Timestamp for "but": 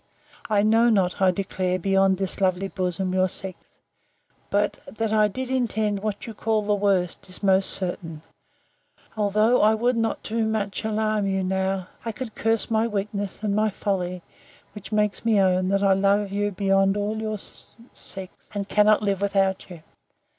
4.49-4.79